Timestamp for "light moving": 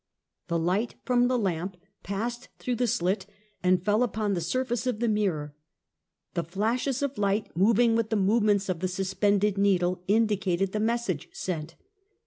7.19-7.95